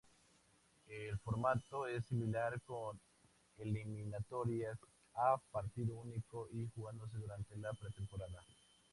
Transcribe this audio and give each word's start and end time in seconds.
El 0.87 1.15
formato 1.19 1.85
es 1.85 2.03
similar, 2.07 2.59
con 2.61 2.99
eliminatorias 3.59 4.75
a 5.13 5.37
partido 5.51 5.95
único 5.99 6.49
y 6.51 6.67
jugándose 6.73 7.19
durante 7.19 7.55
la 7.59 7.71
pretemporada. 7.75 8.43